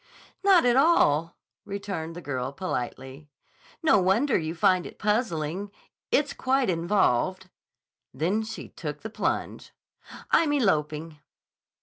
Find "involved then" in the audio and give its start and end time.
6.71-8.41